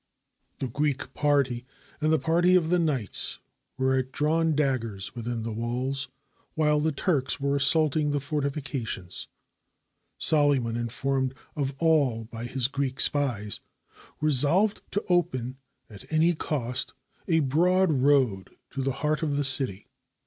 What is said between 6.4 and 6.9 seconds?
while